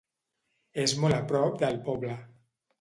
[0.85, 2.19] És molt a prop del poble.